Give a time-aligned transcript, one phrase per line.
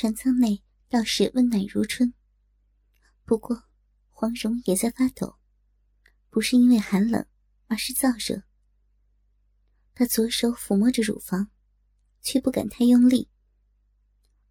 [0.00, 2.14] 船舱内倒是温暖如春，
[3.24, 3.64] 不过
[4.10, 5.40] 黄蓉也在发抖，
[6.30, 7.26] 不是因为寒冷，
[7.66, 8.44] 而是燥热。
[9.96, 11.50] 她左手抚摸着乳房，
[12.22, 13.28] 却不敢太用力，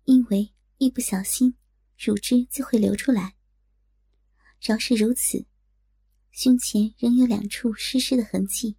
[0.04, 1.55] 因为一不小心，
[1.97, 3.37] 乳汁就会流出来。
[4.59, 5.45] 饶是如此，
[6.29, 8.75] 胸前仍有两处湿湿的痕迹。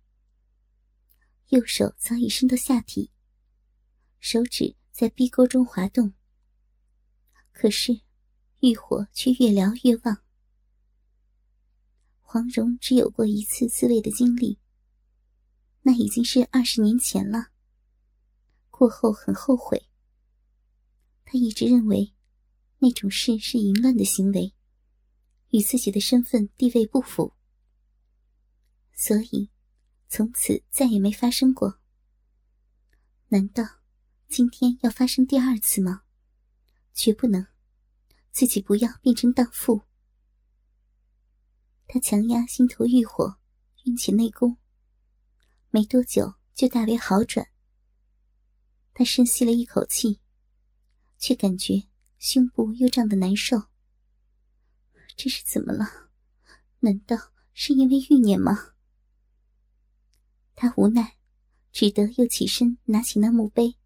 [1.49, 3.11] 右手早已伸到下体，
[4.21, 6.13] 手指在壁沟中滑动。
[7.61, 8.03] 可是，
[8.61, 10.23] 欲火却越燎越旺。
[12.21, 14.61] 黄蓉只有过一次自慰的经历，
[15.83, 17.49] 那已经是二十年前了。
[18.71, 19.89] 过后很后悔。
[21.25, 22.15] 她一直认为，
[22.79, 24.55] 那种事是淫乱的行为，
[25.51, 27.33] 与自己的身份地位不符，
[28.95, 29.51] 所以
[30.09, 31.81] 从此再也没发生过。
[33.31, 33.65] 难道
[34.29, 36.05] 今天要发生第二次吗？
[36.99, 37.47] 绝不能，
[38.33, 39.83] 自己不要变成荡妇。
[41.87, 43.39] 他强压心头欲火，
[43.85, 44.57] 运起内功，
[45.71, 47.47] 没多久就大为好转。
[48.95, 50.19] 他深吸了一口气，
[51.19, 51.85] 却感觉
[52.19, 53.63] 胸部又胀得难受。
[55.17, 56.11] 这是怎么了？
[56.81, 57.17] 难道
[57.53, 58.75] 是因为欲念吗？
[60.57, 61.17] 他无奈，
[61.71, 63.77] 只得又起身拿起那墓碑，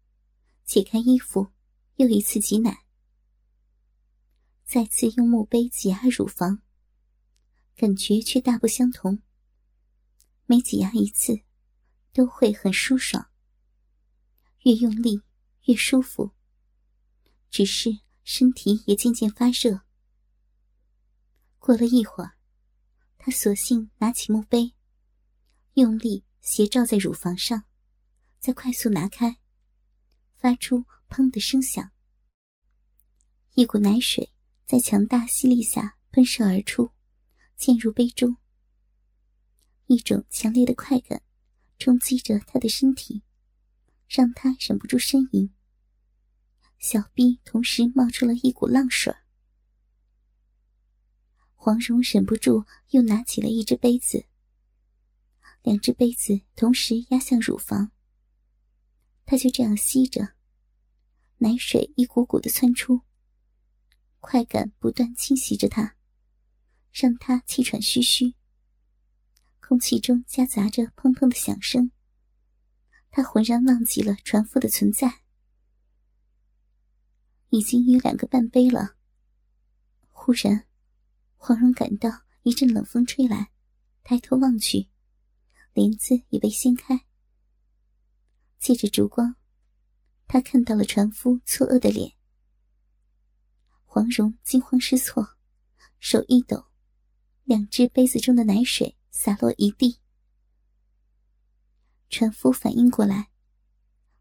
[0.65, 1.51] 解开衣服，
[1.97, 2.82] 又一次挤奶。
[4.65, 6.61] 再次用墓碑挤压乳房，
[7.75, 9.21] 感觉却大不相同。
[10.45, 11.41] 每挤压一次，
[12.11, 13.29] 都会很舒爽。
[14.63, 15.21] 越用力
[15.65, 16.31] 越舒服，
[17.49, 19.81] 只是身体也渐渐发热。
[21.59, 22.37] 过了一会儿，
[23.17, 24.73] 他索性拿起墓碑，
[25.75, 27.65] 用力斜照在乳房上，
[28.39, 29.39] 再快速拿开，
[30.35, 31.91] 发出“砰”的声响，
[33.53, 34.32] 一股奶水。
[34.65, 36.91] 在强大吸力下喷射而出，
[37.55, 38.37] 溅入杯中。
[39.87, 41.21] 一种强烈的快感
[41.77, 43.23] 冲击着他的身体，
[44.07, 45.53] 让他忍不住呻吟。
[46.79, 49.13] 小臂同时冒出了一股浪水。
[51.55, 54.25] 黄蓉忍不住又拿起了一只杯子，
[55.61, 57.91] 两只杯子同时压向乳房。
[59.25, 60.35] 他就这样吸着，
[61.37, 63.01] 奶水一股股的窜出。
[64.25, 65.97] 快感不断侵袭着他，
[66.93, 68.35] 让他气喘吁吁。
[69.59, 71.91] 空气中夹杂着砰砰的响声，
[73.11, 75.23] 他浑然忘记了船夫的存在。
[77.49, 78.95] 已经有两个半杯了。
[80.09, 80.67] 忽然，
[81.35, 83.51] 黄蓉感到一阵冷风吹来，
[84.03, 84.87] 抬头望去，
[85.73, 87.05] 帘子已被掀开。
[88.57, 89.35] 借着烛光，
[90.27, 92.13] 他看到了船夫错愕的脸。
[93.93, 95.37] 黄蓉惊慌失措，
[95.99, 96.65] 手一抖，
[97.43, 99.99] 两只杯子中的奶水洒落一地。
[102.09, 103.29] 船夫反应过来，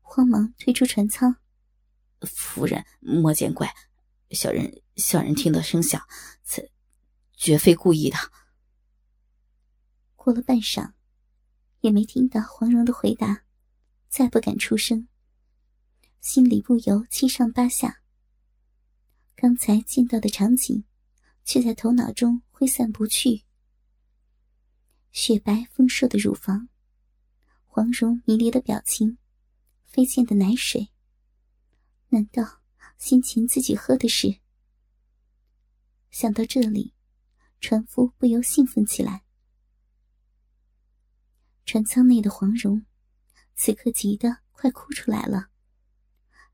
[0.02, 1.36] 慌忙退出船舱。
[2.20, 3.74] 夫人莫见怪，
[4.32, 6.06] 小人小人听到声响，
[6.44, 6.70] 此
[7.32, 8.18] 绝非故意的。
[10.16, 10.92] 过了半晌，
[11.80, 13.44] 也没听到黄蓉的回答，
[14.10, 15.08] 再不敢出声，
[16.20, 18.01] 心里不由七上八下。
[19.34, 20.84] 刚才见到的场景，
[21.44, 23.44] 却在头脑中挥散不去。
[25.10, 26.68] 雪白丰硕的乳房，
[27.66, 29.18] 黄蓉迷离的表情，
[29.84, 30.90] 飞溅的奶水。
[32.08, 32.60] 难道
[32.98, 34.38] 先前自己喝的是？
[36.10, 36.94] 想到这里，
[37.60, 39.24] 船夫不由兴奋起来。
[41.64, 42.84] 船舱内的黄蓉，
[43.54, 45.48] 此刻急得快哭出来了，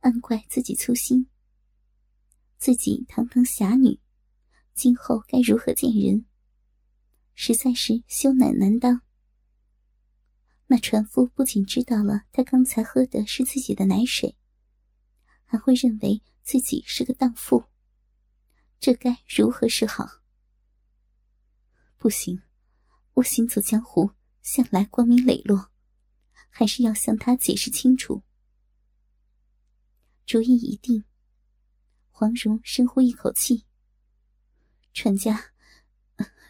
[0.01, 1.29] 暗怪自己粗心。
[2.59, 4.01] 自己堂堂侠女，
[4.75, 6.27] 今后该如何见人？
[7.35, 9.03] 实在是羞赧难当。
[10.67, 14.37] 那船夫不仅知道了他刚才喝的是自己的奶水，
[15.45, 17.65] 还会认为自己是个荡妇，
[18.81, 20.05] 这该如何是好？
[21.97, 22.43] 不行，
[23.15, 24.11] 我行走江湖
[24.43, 25.71] 向来光明磊落，
[26.51, 28.25] 还是要向他解释清楚。
[30.27, 31.05] 主意已定。
[32.19, 33.65] 黄蓉深呼一口气。
[34.93, 35.53] 船家，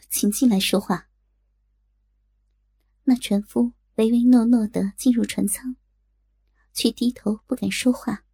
[0.08, 1.10] 请进来说话。
[3.04, 5.76] 那船夫唯唯诺诺的进入船舱，
[6.72, 8.24] 却低头不敢说话。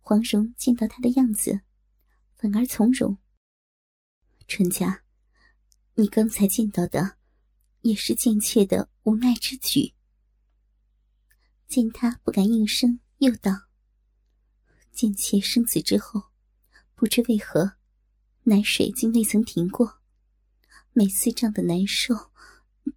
[0.00, 1.60] 黄蓉见到他的样子，
[2.36, 3.18] 反而从容。
[4.48, 5.02] 船家，
[5.92, 7.18] 你刚才见到的，
[7.82, 9.92] 也是贱妾的无奈之举。
[11.68, 13.65] 见他不敢应声，又道。
[14.96, 16.30] 贱妾生子之后，
[16.94, 17.74] 不知为何，
[18.44, 20.00] 奶水竟未曾停过，
[20.94, 22.32] 每次胀得难受，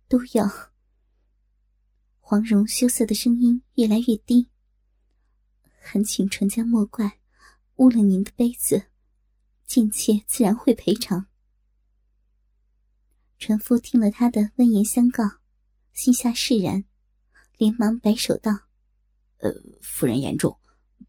[0.07, 0.71] 都要。
[2.21, 4.47] 黄蓉羞涩的声音越来越低，
[5.83, 7.19] 恳请传家莫怪，
[7.75, 8.85] 污了您的杯子，
[9.67, 11.25] 贱妾自然会赔偿。
[13.37, 15.25] 船夫听了他的温言相告，
[15.91, 16.85] 心下释然，
[17.57, 18.69] 连忙摆手道
[19.39, 20.57] ：“呃，夫人言重，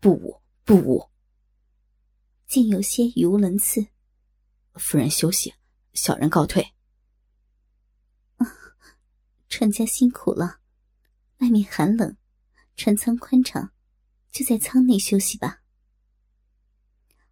[0.00, 0.38] 不武。”
[0.70, 1.10] 不误，
[2.46, 3.88] 竟有些语无伦次。
[4.74, 5.52] 夫人休息，
[5.94, 6.62] 小人告退。
[8.36, 8.46] 啊，
[9.48, 10.60] 船家辛苦了，
[11.38, 12.16] 外面寒冷，
[12.76, 13.72] 船舱宽敞，
[14.30, 15.60] 就在舱内休息吧。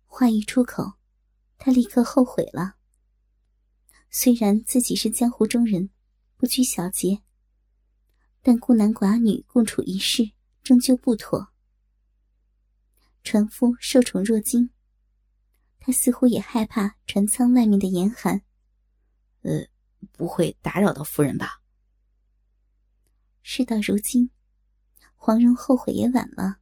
[0.04, 0.94] 话一出口，
[1.58, 2.74] 他立刻后悔了。
[4.10, 5.90] 虽然自己是江湖中人，
[6.36, 7.22] 不拘小节，
[8.42, 10.32] 但孤男寡女共处一室，
[10.64, 11.52] 终究不妥。
[13.30, 14.70] 船夫受宠若惊，
[15.78, 18.40] 他似乎也害怕船舱外面的严寒。
[19.42, 19.66] 呃，
[20.12, 21.60] 不会打扰到夫人吧？
[23.42, 24.30] 事到如今，
[25.14, 26.60] 黄蓉后悔也晚了，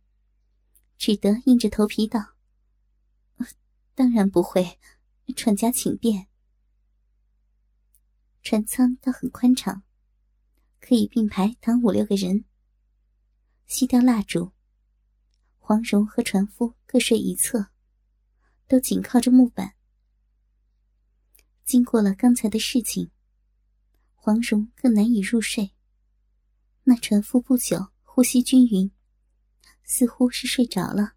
[0.98, 2.34] 只得硬着头皮道
[3.94, 4.80] ：“当然不会，
[5.36, 6.26] 船家请便。”
[8.42, 9.84] 船舱倒很宽敞，
[10.80, 12.44] 可以并排躺五六个人。
[13.68, 14.56] 熄掉蜡烛。
[15.68, 17.70] 黄蓉和船夫各睡一侧，
[18.68, 19.74] 都紧靠着木板。
[21.64, 23.10] 经过了刚才的事情，
[24.14, 25.72] 黄蓉更难以入睡。
[26.84, 28.92] 那船夫不久呼吸均匀，
[29.82, 31.14] 似乎是睡着了。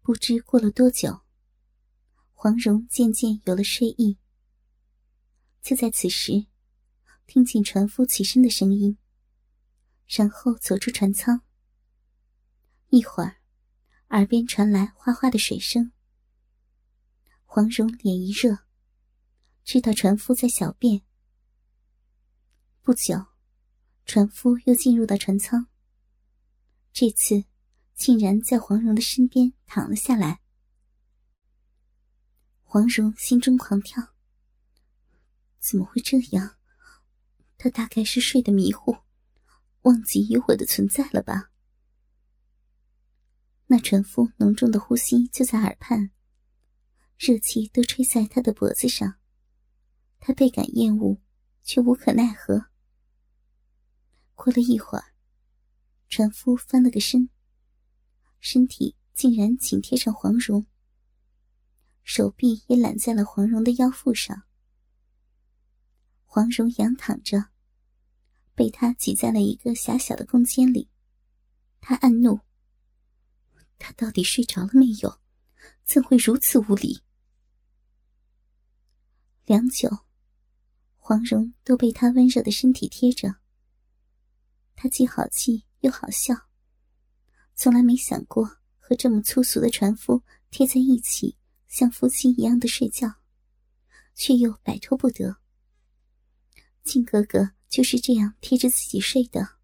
[0.00, 1.20] 不知过了多久，
[2.32, 4.16] 黄蓉渐渐有了睡意。
[5.60, 6.46] 就在此时，
[7.26, 8.96] 听见船夫起身的声音，
[10.06, 11.42] 然后走出船舱。
[12.94, 13.36] 一会儿，
[14.10, 15.92] 耳边传来哗哗的水声。
[17.46, 18.66] 黄蓉脸一热，
[19.64, 21.00] 知道船夫在小便。
[22.82, 23.28] 不久，
[24.04, 25.68] 船夫又进入到船舱。
[26.92, 27.44] 这次，
[27.94, 30.42] 竟然在黄蓉的身边躺了下来。
[32.62, 34.12] 黄蓉心中狂跳。
[35.58, 36.56] 怎么会这样？
[37.56, 38.98] 他大概是睡得迷糊，
[39.82, 41.51] 忘记有我的存在了吧？
[43.72, 46.10] 那船夫浓重的呼吸就在耳畔，
[47.16, 49.14] 热气都吹在他的脖子上，
[50.20, 51.22] 他倍感厌恶，
[51.62, 52.66] 却无可奈何。
[54.34, 55.14] 过了一会儿，
[56.10, 57.30] 船夫翻了个身，
[58.40, 60.66] 身体竟然紧贴上黄蓉，
[62.02, 64.42] 手臂也揽在了黄蓉的腰腹上。
[66.26, 67.46] 黄蓉仰躺着，
[68.54, 70.90] 被他挤在了一个狭小的空间里，
[71.80, 72.40] 他暗怒。
[73.78, 75.20] 他到底睡着了没有？
[75.84, 77.02] 怎会如此无礼？
[79.44, 79.88] 良久，
[80.96, 83.36] 黄蓉都被他温热的身体贴着。
[84.74, 86.48] 他既好气又好笑，
[87.54, 91.36] 从来没想过和这么粗俗的船夫贴在一起，
[91.68, 93.16] 像夫妻一样的睡觉，
[94.14, 95.36] 却又摆脱不得。
[96.84, 99.56] 靖哥哥就是这样贴着自己睡的，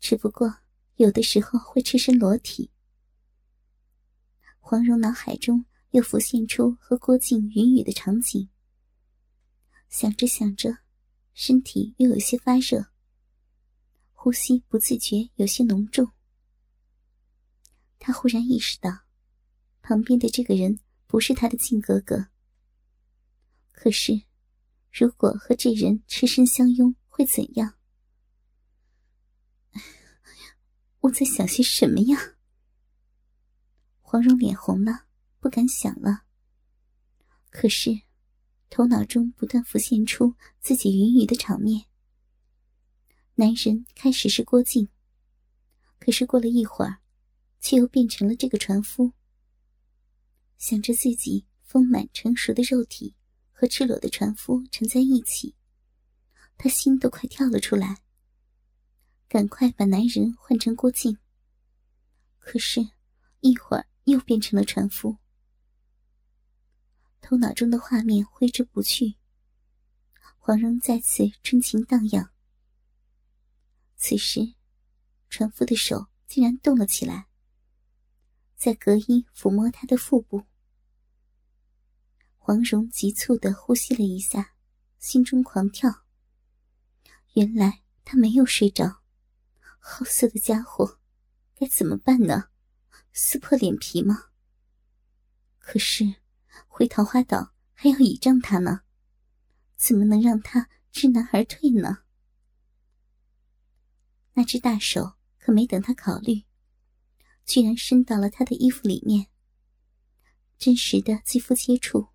[0.00, 0.60] 只不过
[0.96, 2.70] 有的时候会赤身裸体。
[4.66, 8.48] 黄蓉脑海中又浮现出和郭靖云雨的场景，
[9.90, 10.78] 想着想着，
[11.34, 12.86] 身体又有些发热，
[14.14, 16.10] 呼吸不自觉有些浓重。
[17.98, 18.90] 他忽然意识到，
[19.82, 22.28] 旁边的这个人不是他的靖哥哥。
[23.70, 24.22] 可是，
[24.90, 27.74] 如果和这人赤身相拥，会怎样？
[31.00, 32.33] 我在想些什么呀？
[34.14, 35.06] 黄蓉脸红了，
[35.40, 36.22] 不敢想了。
[37.50, 38.02] 可是，
[38.70, 41.86] 头脑中不断浮现出自己云雨的场面。
[43.34, 44.88] 男人开始是郭靖，
[45.98, 47.00] 可是过了一会儿，
[47.60, 49.12] 却又变成了这个船夫。
[50.58, 53.16] 想着自己丰满成熟的肉体
[53.50, 55.56] 和赤裸的船夫缠在一起，
[56.56, 58.00] 他心都快跳了出来。
[59.26, 61.18] 赶快把男人换成郭靖。
[62.38, 62.80] 可是，
[63.40, 63.88] 一会儿。
[64.04, 65.18] 又变成了船夫，
[67.20, 69.16] 头脑中的画面挥之不去。
[70.38, 72.30] 黄蓉再次春情荡漾。
[73.96, 74.54] 此时，
[75.30, 77.28] 船夫的手竟然动了起来，
[78.56, 80.44] 在隔衣抚摸他的腹部。
[82.36, 84.54] 黄蓉急促的呼吸了一下，
[84.98, 86.04] 心中狂跳。
[87.32, 89.02] 原来他没有睡着，
[89.78, 91.00] 好色的家伙，
[91.54, 92.50] 该怎么办呢？
[93.16, 94.24] 撕破脸皮吗？
[95.60, 96.16] 可是
[96.66, 98.80] 回桃花岛还要倚仗他呢，
[99.76, 102.02] 怎么能让他知难而退呢？
[104.32, 106.42] 那只大手可没等他考虑，
[107.46, 109.28] 居然伸到了他的衣服里面。
[110.58, 112.08] 真实的肌肤接触，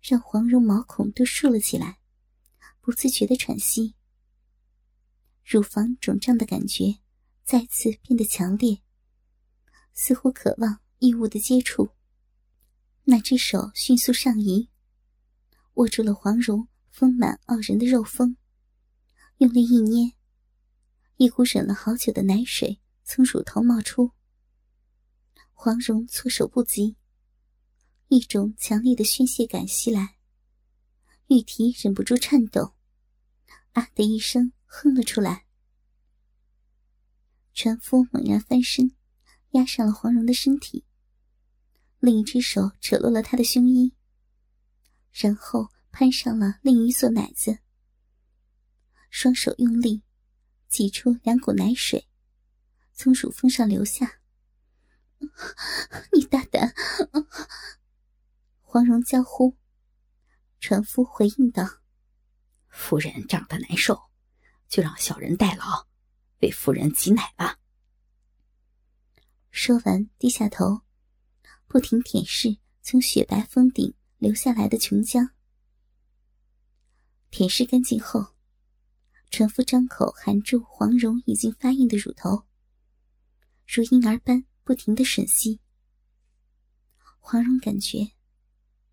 [0.00, 1.98] 让黄蓉毛孔都竖了起来，
[2.80, 3.96] 不自觉的喘息。
[5.44, 7.00] 乳房肿胀的感觉
[7.44, 8.82] 再次变得强烈，
[9.96, 11.90] 似乎渴望异物的接触。
[13.02, 14.70] 那只手迅速上移，
[15.74, 18.36] 握住了黄蓉丰满傲人的肉峰，
[19.38, 20.12] 用力一捏，
[21.16, 24.12] 一股忍了好久的奶水从乳头冒出。
[25.52, 26.96] 黄蓉措手不及，
[28.06, 30.16] 一种强烈的宣泄感袭来，
[31.26, 32.74] 玉体忍不住颤抖，
[33.72, 34.52] 啊的一声。
[34.68, 35.46] 哼了出来，
[37.54, 38.95] 船夫猛然翻身，
[39.56, 40.84] 压上了黄蓉的身体，
[41.98, 43.94] 另一只手扯落了她的胸衣，
[45.12, 47.58] 然后攀上了另一座奶子，
[49.08, 50.02] 双手用力
[50.68, 52.06] 挤出两股奶水，
[52.92, 54.20] 从乳峰上流下。
[56.12, 56.74] 你大胆！
[58.60, 59.56] 黄蓉娇呼，
[60.60, 61.80] 船夫回应道
[62.68, 63.98] ：“夫人长得难受。”
[64.68, 65.86] 就让小人代劳，
[66.42, 67.58] 为夫人挤奶吧。
[69.58, 70.82] 说完，低下头，
[71.66, 75.30] 不停舔舐从雪白峰顶流下来的琼浆。
[77.30, 78.34] 舔舐干净后，
[79.30, 82.44] 船夫张口含住黄蓉已经发硬的乳头，
[83.66, 85.58] 如婴儿般不停的吮吸。
[87.18, 88.12] 黄蓉感觉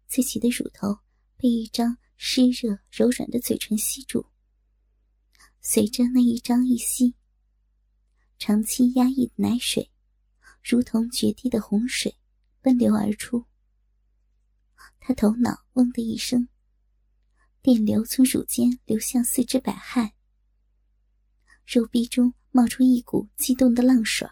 [0.07, 0.99] 自己的乳头
[1.35, 4.27] 被一张湿热柔软的嘴唇吸住。
[5.59, 7.15] 随着那一张一吸，
[8.39, 9.91] 长期压抑的奶水，
[10.63, 12.15] 如同决堤的洪水，
[12.61, 13.45] 奔流而出。
[14.99, 16.47] 他头脑嗡的一声，
[17.61, 20.13] 电流从乳尖流向四肢百骸，
[21.65, 24.25] 肉壁中冒出一股激动的浪水，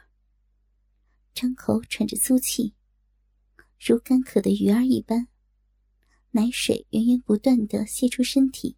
[1.34, 2.74] 张口喘着粗气，
[3.78, 5.28] 如干渴的鱼儿一般，
[6.32, 8.78] 奶水源源不断的泄出身体。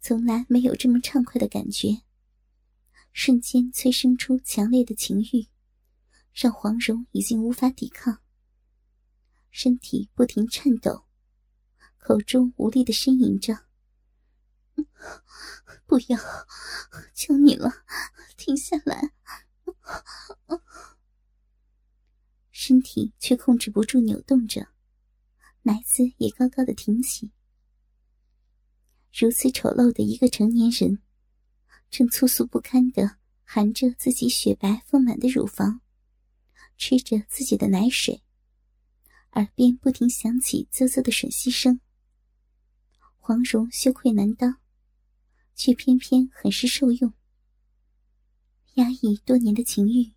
[0.00, 2.02] 从来没有这么畅快的感觉，
[3.12, 5.46] 瞬间催生出强烈的情欲，
[6.32, 8.22] 让黄蓉已经无法抵抗，
[9.50, 11.04] 身体不停颤抖，
[11.98, 13.66] 口中无力的呻吟着
[15.86, 16.18] ：“不要，
[17.14, 17.70] 求你了，
[18.36, 19.12] 停下来！”
[22.50, 24.68] 身体却控制不住扭动着，
[25.62, 27.32] 奶子也高高的挺起。
[29.12, 31.02] 如此丑陋的一个成年人，
[31.90, 35.82] 正粗俗不堪的含着自己雪白丰满的乳房，
[36.76, 38.22] 吃着自己的奶水，
[39.32, 41.80] 耳边不停响起啧啧的吮吸声。
[43.16, 44.60] 黄蓉羞愧难当，
[45.54, 47.12] 却偏偏很是受用。
[48.74, 50.12] 压抑多年的情欲，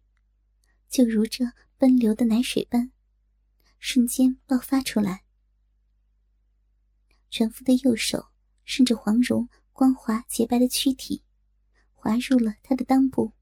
[0.89, 1.45] 就如这
[1.77, 2.91] 奔流的奶水般，
[3.79, 5.23] 瞬间爆发出来。
[7.29, 8.27] 船夫的右手。
[8.67, 11.21] 顺着黄蓉光滑洁白的躯体，
[11.93, 13.33] 滑入了她的裆部，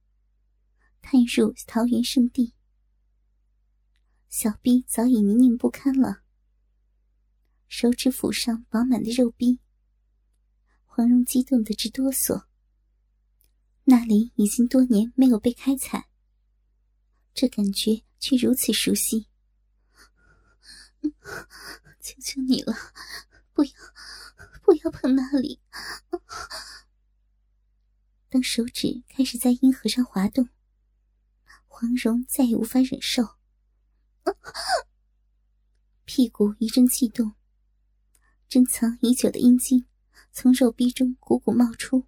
[1.02, 2.54] 探入桃园圣地。
[4.36, 6.24] 小臂早已泥泞不堪了，
[7.68, 9.60] 手指抚上饱满的肉壁，
[10.86, 12.46] 黄蓉激动的直哆嗦。
[13.84, 16.10] 那里已经多年没有被开采，
[17.36, 19.28] 这感觉却如此熟悉。
[22.02, 22.74] 求求你了，
[23.54, 23.72] 不要！
[24.64, 25.62] 不要碰那里！
[28.30, 30.50] 当手指开始在阴核上滑动，
[31.68, 33.36] 黄蓉再也无法忍受，
[36.06, 37.34] 屁股一阵悸动，
[38.48, 39.86] 珍藏已久的阴茎
[40.32, 42.08] 从肉壁中汩汩冒出，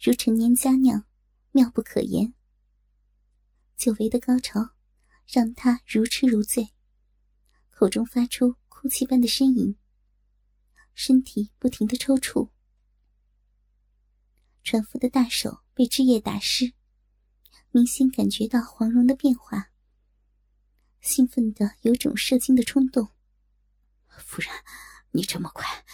[0.00, 1.04] 如陈年佳酿，
[1.52, 2.34] 妙不可言。
[3.76, 4.70] 久违的高潮
[5.26, 6.74] 让他如痴如醉，
[7.70, 9.76] 口中发出哭泣般的呻吟。
[10.92, 12.50] 身体不停的抽搐，
[14.62, 16.74] 船夫的大手被汁液打湿，
[17.70, 19.69] 明显感觉到黄蓉的变化，
[21.00, 23.08] 兴奋的有种射精的冲动。
[24.18, 24.50] 夫人，
[25.10, 25.84] 你这么快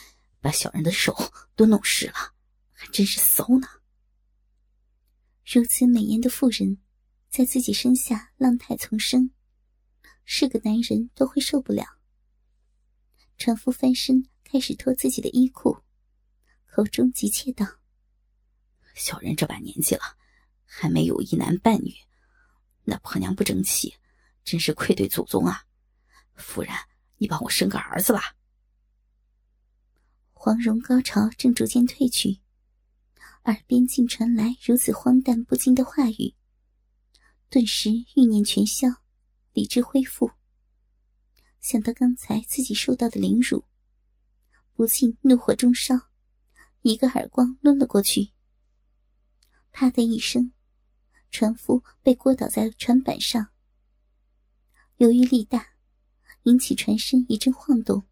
[0.40, 1.16] 把小人的手
[1.54, 2.34] 都弄湿了，
[2.72, 3.68] 还真是骚呢。
[5.44, 6.78] 如此美艳的妇人，
[7.28, 9.30] 在自己身下浪态丛生，
[10.24, 11.98] 是个男人都会受不了。
[13.36, 14.28] 船夫翻身。
[14.48, 15.76] 开始脱自己的衣裤，
[16.66, 17.66] 口中急切道
[18.94, 20.02] ：“小人这把年纪了，
[20.64, 21.92] 还没有一男半女，
[22.84, 23.96] 那婆娘不争气，
[24.46, 25.64] 真是愧对祖宗啊！
[26.36, 26.72] 夫人，
[27.16, 28.36] 你帮我生个儿子吧。
[30.32, 32.40] 黄蓉高潮正逐渐褪去，
[33.46, 36.36] 耳边竟传来如此荒诞不经的话语，
[37.50, 38.86] 顿时欲念全消，
[39.52, 40.30] 理智恢复。
[41.58, 43.64] 想到刚才自己受到的凌辱，
[44.74, 45.96] 不禁怒火中烧，
[46.82, 48.30] 一个耳光抡了过去。
[49.72, 50.52] 啪的一声，
[51.32, 53.48] 船夫被掴倒在船板上。
[54.98, 55.74] 由于力大，
[56.44, 58.06] 引起船身一阵晃动。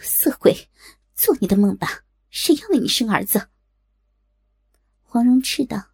[0.00, 0.68] 色鬼，
[1.14, 2.04] 做你的梦吧！
[2.30, 3.48] 谁要为你生儿子？
[5.02, 5.90] 黄蓉斥道。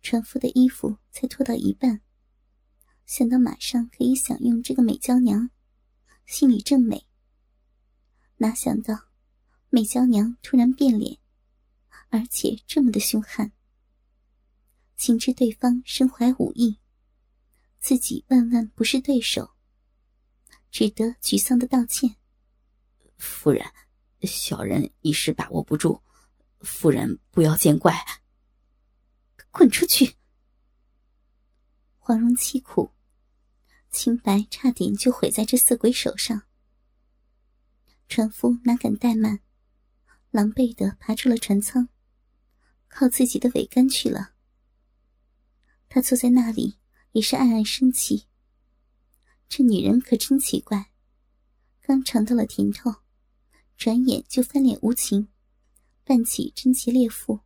[0.00, 2.00] 船夫的衣服才脱到一半。
[3.04, 5.50] 想到马上可以享用这个美娇娘，
[6.24, 7.06] 心里正美。
[8.38, 9.10] 哪想到
[9.68, 11.18] 美娇娘突然变脸，
[12.08, 13.52] 而且这么的凶悍。
[14.96, 16.78] 情知对方身怀武艺，
[17.82, 19.54] 自己万万不是对手，
[20.70, 22.14] 只得沮丧的道歉
[23.18, 23.66] ：“夫人，
[24.22, 26.00] 小人一时把握不住，
[26.60, 27.92] 夫人不要见怪。”
[29.50, 30.14] 滚出去！
[31.98, 32.92] 黄蓉凄苦，
[33.90, 36.44] 清白差点就毁在这色鬼手上。
[38.08, 39.40] 船夫哪敢怠慢，
[40.30, 41.88] 狼狈的爬出了船舱，
[42.86, 44.34] 靠自己的桅杆去了。
[45.88, 46.78] 他坐在那里，
[47.12, 48.26] 也是暗暗生气。
[49.48, 50.92] 这女人可真奇怪，
[51.80, 52.96] 刚尝到了甜头，
[53.76, 55.28] 转眼就翻脸无情，
[56.04, 57.40] 扮起贞洁烈妇。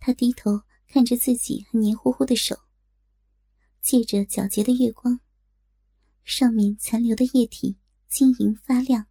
[0.00, 0.62] 他低头。
[0.88, 2.54] 看着自己还黏糊糊的手，
[3.80, 5.20] 借着皎洁的月光，
[6.22, 7.78] 上面残留的液体
[8.10, 9.06] 晶莹发亮。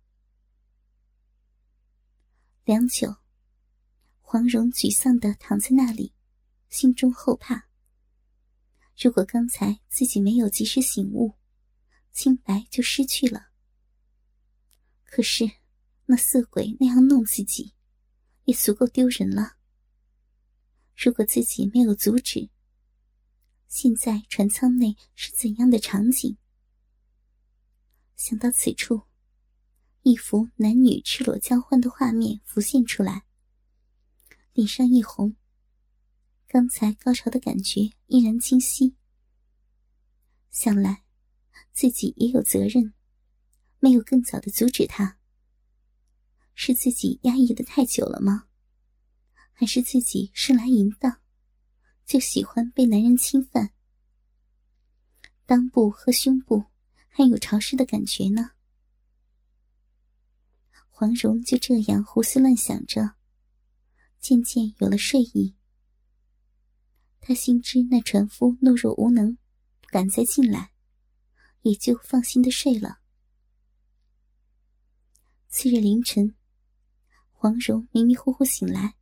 [2.64, 3.16] 良久，
[4.22, 6.14] 黄蓉沮丧的躺在那里，
[6.70, 7.71] 心中后怕。
[9.04, 11.34] 如果刚才自己没有及时醒悟，
[12.12, 13.48] 清白就失去了。
[15.06, 15.50] 可是
[16.06, 17.74] 那色鬼那样弄自己，
[18.44, 19.58] 也足够丢人了。
[20.96, 22.52] 如果自己没有阻止，
[23.68, 26.38] 现在船舱内是怎样的场景？
[28.16, 29.02] 想到此处，
[30.04, 33.24] 一幅男女赤裸交欢的画面浮现出来，
[34.54, 35.36] 脸上一红。
[36.48, 38.98] 刚才高潮的感觉依然清晰。
[40.50, 41.06] 想来，
[41.72, 42.94] 自己也有责任，
[43.80, 45.18] 没有更早的阻止他。
[46.54, 48.48] 是自己压抑的太久了吗？
[49.54, 51.22] 还是自己生来淫荡，
[52.06, 53.72] 就喜欢被男人侵犯。
[55.48, 56.66] 裆部和胸部
[57.08, 58.52] 还有潮湿的感觉呢。
[60.90, 63.16] 黄蓉就这样胡思乱想着，
[64.20, 65.56] 渐渐有了睡意。
[67.22, 69.38] 他心知那船夫懦弱无能，
[69.80, 70.72] 不敢再进来，
[71.62, 73.00] 也就放心的睡了。
[75.48, 76.36] 次日凌晨，
[77.32, 78.96] 黄蓉迷迷糊糊醒来。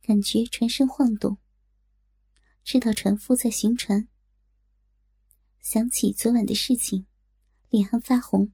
[0.00, 1.38] 感觉船身晃动，
[2.64, 4.08] 知道船夫在行船。
[5.60, 7.06] 想起昨晚的事情，
[7.68, 8.52] 脸上发红。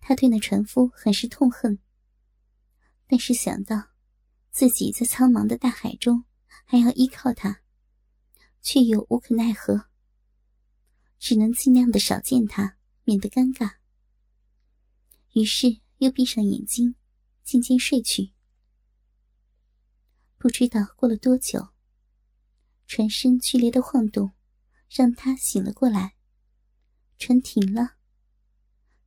[0.00, 1.78] 他对那船夫很是痛恨，
[3.06, 3.90] 但是想到
[4.50, 6.24] 自己在苍茫的大海中
[6.64, 7.62] 还要依靠他，
[8.60, 9.88] 却又无可奈何，
[11.18, 13.76] 只能尽量的少见他，免得尴尬。
[15.34, 16.94] 于是又闭上眼睛，
[17.44, 18.32] 渐渐睡去。
[20.36, 21.68] 不知道过了多久，
[22.86, 24.32] 船身剧烈的晃动，
[24.88, 26.14] 让他醒了过来。
[27.18, 27.96] 船停了，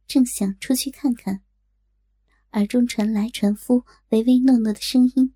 [0.06, 1.44] 正想出去看看，
[2.52, 5.34] 耳中传来船夫唯唯诺诺的声音：“，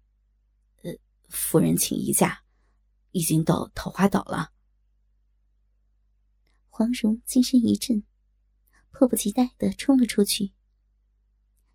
[1.29, 2.43] 夫人请移驾，
[3.11, 4.51] 已经到桃花岛了。”
[6.69, 8.03] 黄蓉精神一振，
[8.91, 10.53] 迫不及待的冲了出去。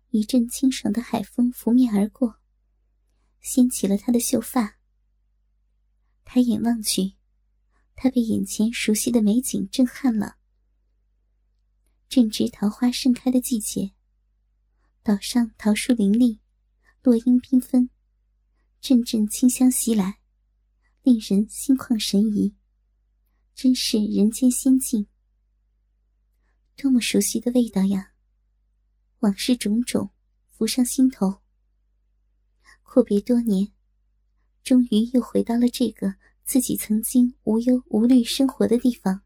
[0.09, 2.37] 一阵清爽的海风拂面而过。
[3.39, 4.77] 掀起了她的秀发。
[6.23, 7.15] 抬眼望去，
[7.95, 10.37] 他被眼前熟悉的美景震撼了。
[12.07, 13.93] 正值桃花盛开的季节，
[15.01, 16.39] 岛上桃树林立，
[17.01, 17.89] 落英缤纷，
[18.81, 20.17] 阵阵清香袭来，
[21.03, 22.55] 令人心旷神怡，
[23.53, 25.05] 真是人间仙境。
[26.75, 28.13] 多么熟悉的味道呀！
[29.19, 30.09] 往事种种
[30.49, 31.41] 浮上心头。
[32.81, 33.71] 阔别多年，
[34.63, 39.21] 终于又回到了这个自己曾经无忧无虑生活的地方。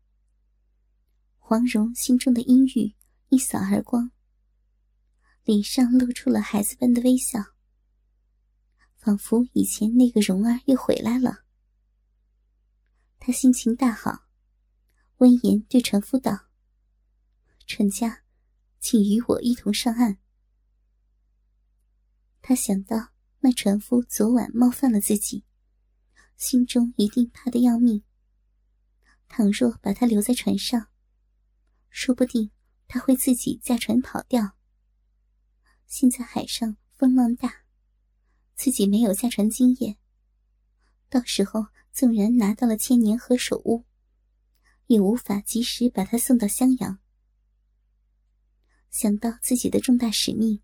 [1.37, 2.93] 黄蓉心中的阴郁
[3.29, 4.11] 一扫而光，
[5.45, 7.54] 脸上露出了孩子般的微笑，
[9.05, 11.43] 仿佛以前那个蓉儿又回来了。
[13.19, 14.25] 他心情大好，
[15.17, 16.47] 温言对船夫道
[17.67, 18.23] ：“船家，
[18.79, 20.17] 请与我一同上岸。”
[22.41, 23.09] 他想到
[23.41, 25.45] 那船夫昨晚冒犯了自己，
[26.35, 28.03] 心中一定怕得要命。
[29.27, 30.87] 倘若把他留在船上，
[31.91, 32.49] 说不定
[32.87, 34.57] 他会自己驾船跑掉。
[35.85, 37.64] 现在海上风浪大，
[38.55, 39.97] 自己没有驾船经验，
[41.09, 43.85] 到时候纵然拿到了千年何首乌，
[44.87, 46.99] 也无法及时把他送到襄阳。
[48.89, 50.61] 想到自己的重大使命。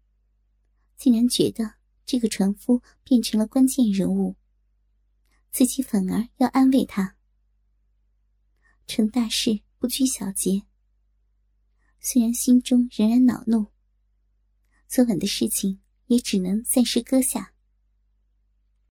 [0.98, 4.36] 竟然觉得这个船夫变成了关键人物，
[5.50, 7.16] 自己反而要安慰他。
[8.86, 10.62] 成大事不拘小节。
[12.00, 13.72] 虽然心中仍然恼怒，
[14.88, 17.56] 昨晚的事情也只能暂时搁下。